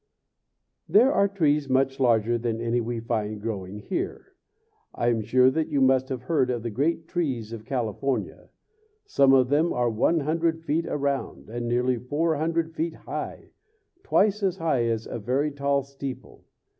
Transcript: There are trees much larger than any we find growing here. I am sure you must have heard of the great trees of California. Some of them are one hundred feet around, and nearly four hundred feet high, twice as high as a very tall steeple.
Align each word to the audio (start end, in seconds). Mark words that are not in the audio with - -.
There 0.89 1.13
are 1.13 1.27
trees 1.27 1.69
much 1.69 1.99
larger 1.99 2.39
than 2.39 2.59
any 2.59 2.81
we 2.81 2.99
find 2.99 3.39
growing 3.39 3.77
here. 3.81 4.33
I 4.95 5.09
am 5.09 5.21
sure 5.21 5.45
you 5.59 5.79
must 5.79 6.09
have 6.09 6.23
heard 6.23 6.49
of 6.49 6.63
the 6.63 6.71
great 6.71 7.07
trees 7.07 7.53
of 7.53 7.65
California. 7.65 8.49
Some 9.05 9.31
of 9.31 9.49
them 9.49 9.71
are 9.71 9.91
one 9.91 10.21
hundred 10.21 10.63
feet 10.63 10.87
around, 10.87 11.51
and 11.51 11.67
nearly 11.67 11.99
four 11.99 12.37
hundred 12.37 12.73
feet 12.73 12.95
high, 12.95 13.51
twice 14.01 14.41
as 14.41 14.57
high 14.57 14.85
as 14.85 15.05
a 15.05 15.19
very 15.19 15.51
tall 15.51 15.83
steeple. 15.83 16.45